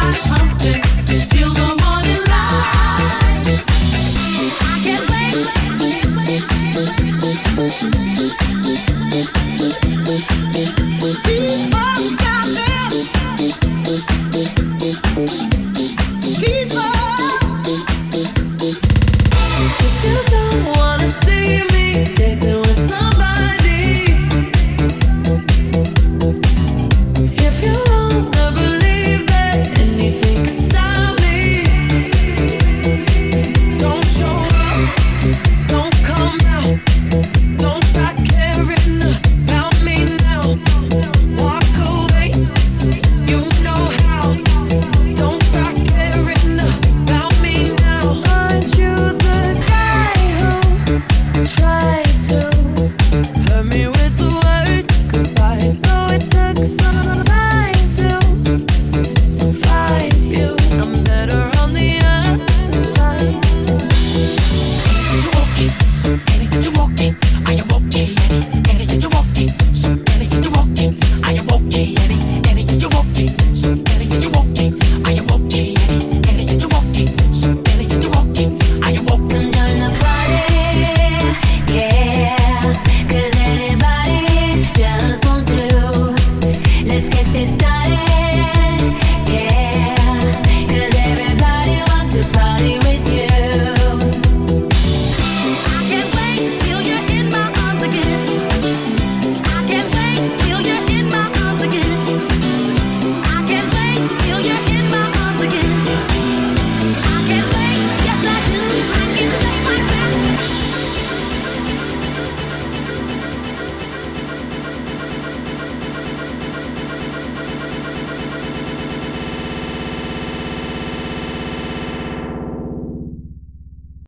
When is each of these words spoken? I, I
I, 0.00 0.10
I 0.30 0.37